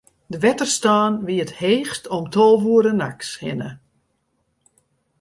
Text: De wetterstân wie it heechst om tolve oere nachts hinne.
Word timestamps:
De 0.31 0.37
wetterstân 0.43 1.13
wie 1.25 1.41
it 1.45 1.55
heechst 1.59 2.05
om 2.15 2.25
tolve 2.33 2.65
oere 2.71 2.93
nachts 3.01 3.29
hinne. 3.43 3.69